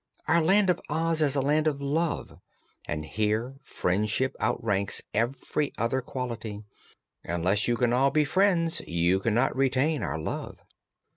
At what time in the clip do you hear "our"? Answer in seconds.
0.27-0.41, 10.01-10.17